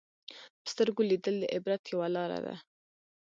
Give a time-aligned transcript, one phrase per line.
[0.61, 2.55] په سترګو لیدل د عبرت یوه لاره ده